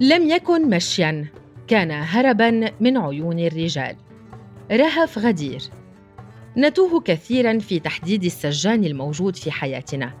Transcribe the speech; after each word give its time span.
لم 0.00 0.28
يكن 0.28 0.70
مشيا 0.70 1.26
كان 1.68 1.90
هربا 1.90 2.70
من 2.80 2.96
عيون 2.98 3.38
الرجال. 3.38 3.96
رهف 4.72 5.18
غدير. 5.18 5.62
نتوه 6.56 7.00
كثيرا 7.00 7.58
في 7.58 7.78
تحديد 7.78 8.24
السجان 8.24 8.84
الموجود 8.84 9.36
في 9.36 9.50
حياتنا. 9.50 10.12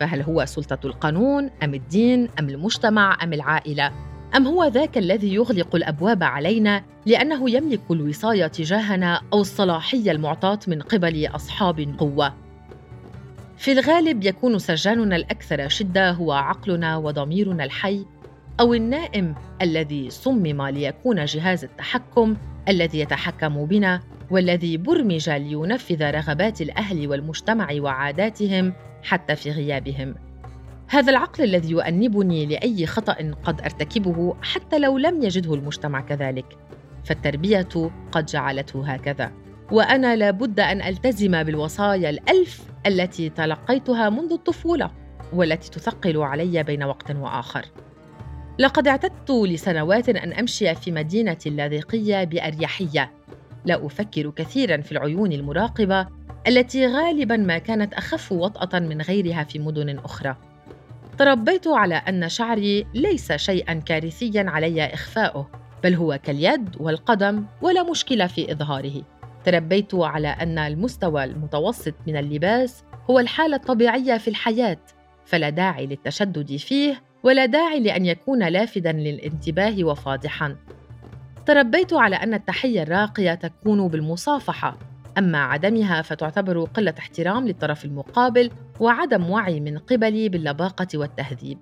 فهل 0.00 0.22
هو 0.22 0.44
سلطة 0.44 0.86
القانون 0.86 1.50
أم 1.62 1.74
الدين 1.74 2.28
أم 2.38 2.48
المجتمع 2.48 3.18
أم 3.22 3.32
العائلة؟ 3.32 3.92
أم 4.36 4.46
هو 4.46 4.64
ذاك 4.64 4.98
الذي 4.98 5.34
يغلق 5.34 5.74
الأبواب 5.76 6.22
علينا 6.22 6.84
لأنه 7.06 7.50
يملك 7.50 7.80
الوصاية 7.90 8.46
تجاهنا 8.46 9.22
أو 9.32 9.40
الصلاحية 9.40 10.10
المعطاة 10.10 10.58
من 10.66 10.82
قبل 10.82 11.26
أصحاب 11.26 11.94
قوة؟ 11.98 12.34
في 13.56 13.72
الغالب 13.72 14.24
يكون 14.24 14.58
سجاننا 14.58 15.16
الأكثر 15.16 15.68
شدة 15.68 16.10
هو 16.10 16.32
عقلنا 16.32 16.96
وضميرنا 16.96 17.64
الحي 17.64 18.06
أو 18.60 18.74
النائم 18.74 19.34
الذي 19.62 20.10
صمم 20.10 20.62
ليكون 20.62 21.24
جهاز 21.24 21.64
التحكم 21.64 22.36
الذي 22.68 22.98
يتحكم 23.00 23.66
بنا 23.66 24.00
والذي 24.30 24.76
برمج 24.76 25.30
لينفذ 25.30 26.10
رغبات 26.10 26.60
الأهل 26.60 27.08
والمجتمع 27.08 27.68
وعاداتهم 27.72 28.72
حتى 29.02 29.36
في 29.36 29.50
غيابهم. 29.50 30.14
هذا 30.88 31.10
العقل 31.10 31.44
الذي 31.44 31.70
يؤنبني 31.70 32.46
لأي 32.46 32.86
خطأ 32.86 33.32
قد 33.44 33.60
أرتكبه 33.60 34.36
حتى 34.42 34.78
لو 34.78 34.98
لم 34.98 35.22
يجده 35.22 35.54
المجتمع 35.54 36.00
كذلك. 36.00 36.58
فالتربية 37.04 37.90
قد 38.12 38.26
جعلته 38.26 38.92
هكذا. 38.92 39.32
وأنا 39.72 40.16
لابد 40.16 40.60
أن 40.60 40.82
ألتزم 40.82 41.42
بالوصايا 41.42 42.10
الألف 42.10 42.62
التي 42.86 43.28
تلقيتها 43.28 44.10
منذ 44.10 44.32
الطفولة 44.32 44.90
والتي 45.32 45.70
تثقل 45.70 46.16
علي 46.16 46.62
بين 46.62 46.82
وقت 46.82 47.10
وآخر. 47.10 47.64
لقد 48.58 48.88
اعتدت 48.88 49.30
لسنوات 49.30 50.08
أن 50.08 50.32
أمشي 50.32 50.74
في 50.74 50.92
مدينة 50.92 51.36
اللاذقية 51.46 52.24
بأريحية. 52.24 53.12
لا 53.64 53.86
أفكر 53.86 54.30
كثيرا 54.30 54.80
في 54.80 54.92
العيون 54.92 55.32
المراقبة 55.32 56.06
التي 56.48 56.86
غالبا 56.86 57.36
ما 57.36 57.58
كانت 57.58 57.94
أخف 57.94 58.32
وطأة 58.32 58.78
من 58.78 59.02
غيرها 59.02 59.44
في 59.44 59.58
مدن 59.58 59.98
أخرى. 59.98 60.36
تربيت 61.18 61.68
على 61.68 61.94
أن 61.94 62.28
شعري 62.28 62.86
ليس 62.94 63.32
شيئا 63.32 63.74
كارثيا 63.74 64.44
علي 64.48 64.86
إخفاؤه 64.86 65.50
بل 65.84 65.94
هو 65.94 66.18
كاليد 66.22 66.68
والقدم 66.80 67.44
ولا 67.62 67.82
مشكلة 67.82 68.26
في 68.26 68.52
إظهاره. 68.52 69.02
تربيت 69.44 69.94
على 69.94 70.28
أن 70.28 70.58
المستوى 70.58 71.24
المتوسط 71.24 71.94
من 72.06 72.16
اللباس 72.16 72.84
هو 73.10 73.18
الحالة 73.18 73.56
الطبيعية 73.56 74.18
في 74.18 74.28
الحياة 74.28 74.78
فلا 75.24 75.50
داعي 75.50 75.86
للتشدد 75.86 76.56
فيه 76.56 77.05
ولا 77.22 77.46
داعي 77.46 77.80
لأن 77.80 78.06
يكون 78.06 78.48
لافدا 78.48 78.92
للانتباه 78.92 79.84
وفاضحا. 79.84 80.56
تربيت 81.46 81.92
على 81.92 82.16
أن 82.16 82.34
التحية 82.34 82.82
الراقية 82.82 83.34
تكون 83.34 83.88
بالمصافحة 83.88 84.78
أما 85.18 85.38
عدمها 85.38 86.02
فتعتبر 86.02 86.64
قلة 86.64 86.94
احترام 86.98 87.46
للطرف 87.46 87.84
المقابل 87.84 88.50
وعدم 88.80 89.30
وعي 89.30 89.60
من 89.60 89.78
قبلي 89.78 90.28
باللباقة 90.28 90.86
والتهذيب. 90.94 91.58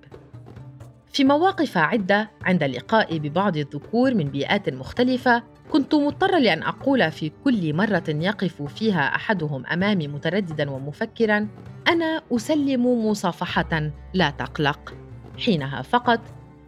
في 1.12 1.24
مواقف 1.24 1.78
عدة 1.78 2.30
عند 2.42 2.64
لقائي 2.64 3.18
ببعض 3.18 3.56
الذكور 3.56 4.14
من 4.14 4.24
بيئات 4.24 4.68
مختلفة 4.68 5.42
كنت 5.70 5.94
مضطرة 5.94 6.38
لأن 6.38 6.62
أقول 6.62 7.10
في 7.12 7.32
كل 7.44 7.74
مرة 7.74 8.04
يقف 8.08 8.62
فيها 8.62 9.14
أحدهم 9.14 9.66
أمامي 9.66 10.08
مترددا 10.08 10.70
ومفكرا 10.70 11.48
أنا 11.88 12.22
أسلم 12.32 13.06
مصافحة 13.06 13.90
لا 14.14 14.30
تقلق. 14.30 15.03
حينها 15.38 15.82
فقط 15.82 16.20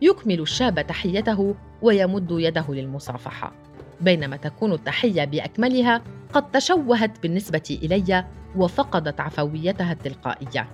يكمل 0.03 0.41
الشاب 0.41 0.87
تحيته 0.87 1.54
ويمد 1.82 2.28
يده 2.31 2.65
للمصافحة 2.69 3.53
بينما 4.00 4.37
تكون 4.37 4.72
التحية 4.72 5.25
بأكملها 5.25 6.03
قد 6.32 6.50
تشوهت 6.50 7.22
بالنسبة 7.22 7.78
إلي 7.82 8.25
وفقدت 8.56 9.21
عفويتها 9.21 9.93
التلقائية 9.93 10.69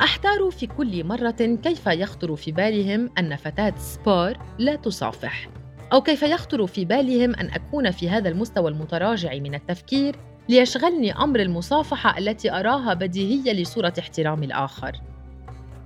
أحتار 0.00 0.50
في 0.50 0.66
كل 0.66 1.04
مرة 1.04 1.58
كيف 1.62 1.86
يخطر 1.86 2.36
في 2.36 2.52
بالهم 2.52 3.10
أن 3.18 3.36
فتاة 3.36 3.74
سبور 3.78 4.32
لا 4.58 4.76
تصافح 4.76 5.48
أو 5.92 6.02
كيف 6.02 6.22
يخطر 6.22 6.66
في 6.66 6.84
بالهم 6.84 7.34
أن 7.34 7.50
أكون 7.50 7.90
في 7.90 8.10
هذا 8.10 8.28
المستوى 8.28 8.70
المتراجع 8.70 9.34
من 9.34 9.54
التفكير 9.54 10.16
ليشغلني 10.48 11.12
أمر 11.12 11.40
المصافحة 11.40 12.18
التي 12.18 12.52
أراها 12.52 12.94
بديهية 12.94 13.52
لصورة 13.52 13.92
احترام 13.98 14.42
الآخر. 14.42 14.92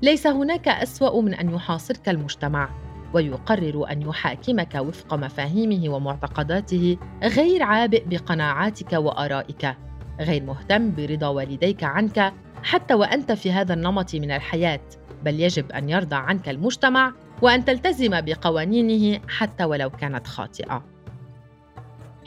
ليس 0.02 0.26
هناك 0.26 0.68
أسوأ 0.68 1.20
من 1.20 1.34
أن 1.34 1.54
يحاصرك 1.54 2.08
المجتمع 2.08 2.68
ويقرر 3.14 3.90
أن 3.90 4.02
يحاكمك 4.02 4.74
وفق 4.74 5.14
مفاهيمه 5.14 5.94
ومعتقداته 5.94 6.96
غير 7.22 7.62
عابئ 7.62 8.04
بقناعاتك 8.06 8.92
وآرائك، 8.92 9.76
غير 10.20 10.42
مهتم 10.42 10.94
برضا 10.94 11.26
والديك 11.26 11.84
عنك 11.84 12.32
حتى 12.62 12.94
وأنت 12.94 13.32
في 13.32 13.52
هذا 13.52 13.74
النمط 13.74 14.14
من 14.14 14.30
الحياة، 14.30 14.80
بل 15.24 15.40
يجب 15.40 15.72
أن 15.72 15.88
يرضى 15.88 16.16
عنك 16.16 16.48
المجتمع 16.48 17.12
وأن 17.42 17.64
تلتزم 17.64 18.20
بقوانينه 18.20 19.20
حتى 19.28 19.64
ولو 19.64 19.90
كانت 19.90 20.26
خاطئة. 20.26 20.84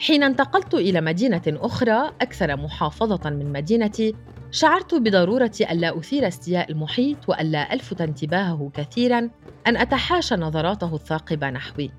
حين 0.00 0.22
انتقلت 0.22 0.74
إلى 0.74 1.00
مدينة 1.00 1.42
أخرى 1.46 2.12
أكثر 2.20 2.56
محافظة 2.56 3.30
من 3.30 3.52
مدينتي 3.52 4.14
شعرت 4.56 4.94
بضرورة 4.94 5.52
الا 5.60 5.98
أثير 5.98 6.28
استياء 6.28 6.70
المحيط 6.70 7.28
والا 7.28 7.72
ألفت 7.72 8.00
انتباهه 8.00 8.70
كثيرا 8.74 9.30
أن 9.66 9.76
أتحاشى 9.76 10.34
نظراته 10.34 10.94
الثاقبة 10.94 11.50
نحوي. 11.50 11.90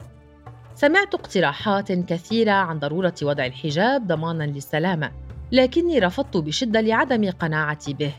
سمعت 0.76 1.14
اقتراحات 1.16 1.92
كثيرة 1.92 2.52
عن 2.52 2.80
ضرورة 2.80 3.14
وضع 3.22 3.46
الحجاب 3.46 4.08
ضمانا 4.08 4.44
للسلامة 4.44 5.12
لكني 5.52 6.00
رفضت 6.00 6.38
بشدة 6.38 6.82
لعدم 6.82 7.30
قناعتي 7.30 7.94
به. 7.94 8.14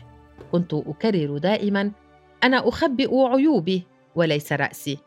كنت 0.51 0.73
أكرر 0.73 1.37
دائما 1.37 1.91
أنا 2.43 2.67
أخبئ 2.67 3.15
عيوبي 3.15 3.87
وليس 4.15 4.53
رأسي. 4.53 4.97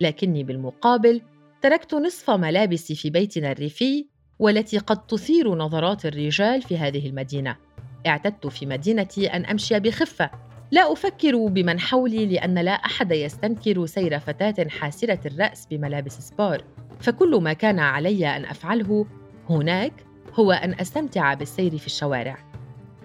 لكني 0.00 0.44
بالمقابل 0.44 1.22
تركت 1.62 1.94
نصف 1.94 2.30
ملابسي 2.30 2.94
في 2.94 3.10
بيتنا 3.10 3.52
الريفي 3.52 4.06
والتي 4.38 4.78
قد 4.78 5.06
تثير 5.06 5.54
نظرات 5.54 6.06
الرجال 6.06 6.62
في 6.62 6.78
هذه 6.78 7.08
المدينة. 7.08 7.67
اعتدت 8.06 8.46
في 8.46 8.66
مدينتي 8.66 9.26
أن 9.26 9.44
أمشي 9.44 9.80
بخفة. 9.80 10.30
لا 10.70 10.92
أفكر 10.92 11.46
بمن 11.46 11.80
حولي 11.80 12.26
لأن 12.26 12.58
لا 12.58 12.72
أحد 12.72 13.12
يستنكر 13.12 13.86
سير 13.86 14.18
فتاة 14.18 14.68
حاسرة 14.68 15.20
الرأس 15.26 15.66
بملابس 15.66 16.18
سبور 16.18 16.58
فكل 17.00 17.40
ما 17.42 17.52
كان 17.52 17.78
علي 17.78 18.36
أن 18.36 18.44
أفعله 18.44 19.06
هناك 19.50 19.92
هو 20.34 20.52
أن 20.52 20.74
أستمتع 20.80 21.34
بالسير 21.34 21.78
في 21.78 21.86
الشوارع. 21.86 22.38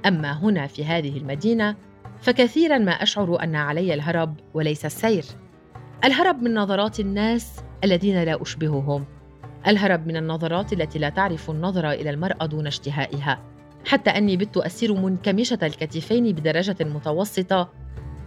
أما 0.05 0.31
هنا 0.31 0.67
في 0.67 0.85
هذه 0.85 1.17
المدينة 1.17 1.75
فكثيرا 2.21 2.77
ما 2.77 2.91
أشعر 2.91 3.43
أن 3.43 3.55
علي 3.55 3.93
الهرب 3.93 4.35
وليس 4.53 4.85
السير. 4.85 5.25
الهرب 6.03 6.41
من 6.41 6.53
نظرات 6.53 6.99
الناس 6.99 7.59
الذين 7.83 8.23
لا 8.23 8.41
أشبههم. 8.41 9.05
الهرب 9.67 10.07
من 10.07 10.17
النظرات 10.17 10.73
التي 10.73 10.99
لا 10.99 11.09
تعرف 11.09 11.49
النظر 11.49 11.91
إلى 11.91 12.09
المرأة 12.09 12.45
دون 12.45 12.67
اشتهائها. 12.67 13.52
حتى 13.85 14.09
أني 14.09 14.37
بت 14.37 14.57
أسير 14.57 14.93
منكمشة 14.93 15.59
الكتفين 15.63 16.31
بدرجة 16.31 16.75
متوسطة. 16.81 17.69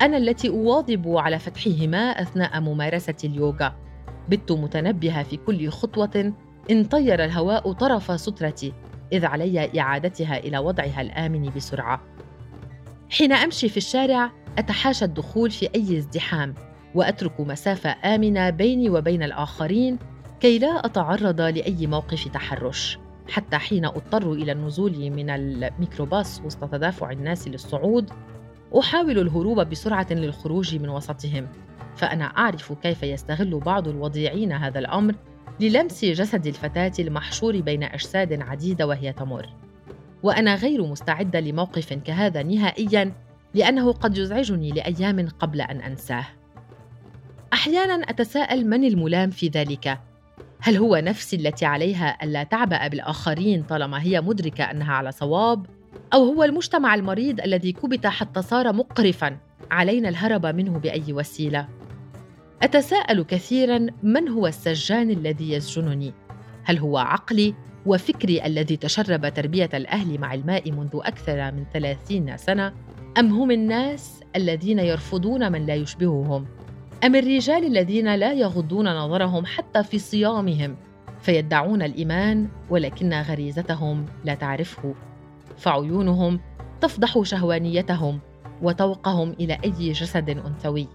أنا 0.02 0.16
التي 0.16 0.48
أواظب 0.48 1.08
على 1.08 1.38
فتحهما 1.38 1.98
أثناء 1.98 2.60
ممارسة 2.60 3.14
اليوغا. 3.24 3.74
بت 4.28 4.52
متنبهه 4.52 5.22
في 5.22 5.36
كل 5.36 5.68
خطوة. 5.68 6.32
إن 6.70 6.84
طير 6.84 7.24
الهواء 7.24 7.72
طرف 7.72 8.20
سترتي. 8.20 8.72
إذ 9.12 9.24
علي 9.24 9.80
إعادتها 9.80 10.38
إلى 10.38 10.58
وضعها 10.58 11.00
الآمن 11.00 11.50
بسرعة. 11.56 12.02
حين 13.10 13.32
أمشي 13.32 13.68
في 13.68 13.76
الشارع 13.76 14.30
أتحاشى 14.58 15.04
الدخول 15.04 15.50
في 15.50 15.68
أي 15.74 15.98
ازدحام. 15.98 16.54
وأترك 16.94 17.40
مسافة 17.40 17.96
آمنة 18.04 18.50
بيني 18.50 18.90
وبين 18.90 19.22
الآخرين 19.22 19.98
كي 20.40 20.58
لا 20.58 20.86
أتعرض 20.86 21.40
لأي 21.40 21.86
موقف 21.86 22.28
تحرش. 22.28 22.98
حتى 23.28 23.56
حين 23.58 23.84
اضطر 23.84 24.32
إلى 24.32 24.52
النزول 24.52 25.10
من 25.10 25.30
الميكروباص 25.30 26.40
وسط 26.44 26.64
تدافع 26.64 27.10
الناس 27.10 27.48
للصعود 27.48 28.10
أحاول 28.78 29.18
الهروب 29.18 29.60
بسرعة 29.60 30.06
للخروج 30.10 30.76
من 30.76 30.88
وسطهم. 30.88 31.48
فأنا 31.96 32.24
أعرف 32.24 32.72
كيف 32.72 33.02
يستغل 33.02 33.58
بعض 33.58 33.88
الوضيعين 33.88 34.52
هذا 34.52 34.78
الأمر 34.78 35.14
للمس 35.60 36.04
جسد 36.04 36.46
الفتاة 36.46 36.92
المحشور 36.98 37.60
بين 37.60 37.82
أجساد 37.82 38.42
عديدة 38.42 38.86
وهي 38.86 39.12
تمر. 39.12 39.48
وأنا 40.22 40.54
غير 40.54 40.86
مستعدة 40.86 41.40
لموقف 41.40 41.92
كهذا 41.92 42.42
نهائيا 42.42 43.12
لأنه 43.54 43.92
قد 43.92 44.18
يزعجني 44.18 44.70
لأيام 44.70 45.28
قبل 45.28 45.60
أن 45.60 45.80
أنساه. 45.80 46.26
أحيانا 47.52 47.94
أتساءل 47.94 48.66
من 48.66 48.84
الملام 48.84 49.30
في 49.30 49.48
ذلك؟ 49.48 49.98
هل 50.66 50.76
هو 50.76 50.96
نفسي 50.96 51.36
التي 51.36 51.66
عليها 51.66 52.18
ألا 52.22 52.42
تعبأ 52.42 52.88
بالآخرين 52.88 53.62
طالما 53.62 54.02
هي 54.02 54.20
مدركة 54.20 54.64
أنها 54.64 54.92
على 54.92 55.12
صواب؟ 55.12 55.66
أو 56.14 56.24
هو 56.24 56.44
المجتمع 56.44 56.94
المريض 56.94 57.40
الذي 57.40 57.72
كبت 57.72 58.06
حتى 58.06 58.42
صار 58.42 58.72
مقرفا؟ 58.72 59.36
علينا 59.70 60.08
الهرب 60.08 60.46
منه 60.46 60.78
بأي 60.78 61.12
وسيلة؟ 61.12 61.68
أتساءل 62.62 63.22
كثيرا 63.22 63.86
من 64.02 64.28
هو 64.28 64.46
السجان 64.46 65.10
الذي 65.10 65.52
يسجنني؟ 65.52 66.14
هل 66.64 66.78
هو 66.78 66.98
عقلي 66.98 67.54
وفكري 67.86 68.46
الذي 68.46 68.76
تشرب 68.76 69.34
تربية 69.34 69.70
الأهل 69.74 70.20
مع 70.20 70.34
الماء 70.34 70.72
منذ 70.72 70.90
أكثر 70.94 71.52
من 71.52 71.64
ثلاثين 71.72 72.36
سنة؟ 72.36 72.72
أم 73.18 73.32
هم 73.32 73.50
الناس 73.50 74.20
الذين 74.36 74.78
يرفضون 74.78 75.52
من 75.52 75.66
لا 75.66 75.74
يشبههم؟ 75.74 76.46
أم 77.04 77.14
الرجال 77.14 77.64
الذين 77.64 78.14
لا 78.14 78.32
يغضون 78.32 78.96
نظرهم 78.96 79.46
حتى 79.46 79.82
في 79.82 79.98
صيامهم 79.98 80.76
فيدعون 81.20 81.82
الإيمان 81.82 82.48
ولكن 82.70 83.12
غريزتهم 83.12 84.06
لا 84.24 84.34
تعرفه. 84.34 84.94
فعيونهم 85.56 86.40
تفضح 86.80 87.22
شهوانيتهم 87.22 88.20
وتوقهم 88.62 89.30
إلى 89.30 89.58
أي 89.64 89.92
جسد 89.92 90.30
أنثوي. 90.30 90.88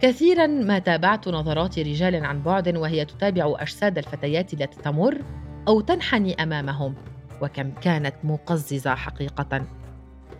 كثيرا 0.00 0.46
ما 0.46 0.78
تابعت 0.78 1.28
نظرات 1.28 1.78
رجال 1.78 2.24
عن 2.24 2.42
بعد 2.42 2.76
وهي 2.76 3.04
تتابع 3.04 3.54
أجساد 3.58 3.98
الفتيات 3.98 4.54
التي 4.54 4.82
تمر 4.82 5.22
أو 5.68 5.80
تنحني 5.80 6.42
أمامهم 6.42 6.94
وكم 7.42 7.70
كانت 7.70 8.14
مقززة 8.24 8.94
حقيقة. 8.94 9.66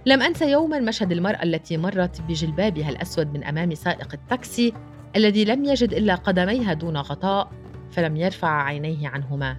لم 0.08 0.22
انسى 0.22 0.50
يوما 0.50 0.80
مشهد 0.80 1.12
المرأة 1.12 1.42
التي 1.42 1.76
مرت 1.76 2.20
بجلبابها 2.20 2.88
الأسود 2.88 3.32
من 3.34 3.44
أمام 3.44 3.74
سائق 3.74 4.08
التاكسي 4.14 4.72
الذي 5.16 5.44
لم 5.44 5.64
يجد 5.64 5.92
إلا 5.92 6.14
قدميها 6.14 6.72
دون 6.72 6.96
غطاء 6.96 7.50
فلم 7.90 8.16
يرفع 8.16 8.62
عينيه 8.62 9.08
عنهما. 9.08 9.56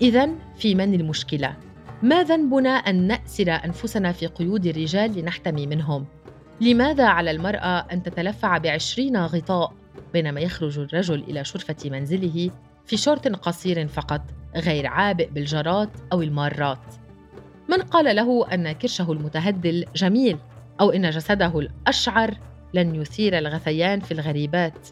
اذا 0.00 0.28
في 0.56 0.74
من 0.74 0.94
المشكلة؟ 0.94 1.56
ما 2.02 2.22
ذنبنا 2.22 2.70
أن 2.70 3.06
نأسر 3.06 3.50
أنفسنا 3.50 4.12
في 4.12 4.26
قيود 4.26 4.66
الرجال 4.66 5.18
لنحتمي 5.18 5.66
منهم؟ 5.66 6.06
لماذا 6.60 7.06
على 7.06 7.30
المرأة 7.30 7.86
أن 7.92 8.02
تتلفع 8.02 8.58
بعشرين 8.58 9.16
غطاء 9.16 9.72
بينما 10.12 10.40
يخرج 10.40 10.78
الرجل 10.78 11.24
إلى 11.28 11.44
شرفة 11.44 11.90
منزله 11.90 12.50
في 12.86 12.96
شورت 12.96 13.28
قصير 13.28 13.88
فقط 13.88 14.22
غير 14.56 14.86
عابئ 14.86 15.30
بالجرات 15.30 15.90
أو 16.12 16.22
المارات؟ 16.22 17.01
من 17.68 17.82
قال 17.82 18.16
له 18.16 18.54
أن 18.54 18.72
كرشه 18.72 19.12
المتهدل 19.12 19.84
جميل 19.94 20.38
أو 20.80 20.90
إن 20.90 21.10
جسده 21.10 21.58
الأشعر 21.58 22.34
لن 22.74 22.94
يثير 22.94 23.38
الغثيان 23.38 24.00
في 24.00 24.12
الغريبات. 24.12 24.88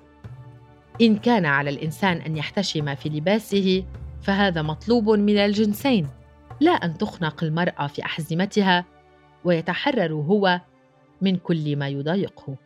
إن 1.01 1.17
كان 1.17 1.47
على 1.47 1.71
الإنسان 1.71 2.17
أن 2.17 2.37
يحتشم 2.37 2.95
في 2.95 3.09
لباسه 3.09 3.85
فهذا 4.23 4.63
مطلوب 4.63 5.11
من 5.11 5.39
الجنسين 5.39 6.09
لا 6.61 6.71
أن 6.71 6.99
تخنق 6.99 7.45
المرأة 7.45 7.87
في 7.87 8.05
أحزمتها 8.05 8.85
ويتحرر 9.45 10.13
هو 10.13 10.61
من 11.21 11.37
كل 11.37 11.77
ما 11.77 11.89
يضايقه. 11.89 12.57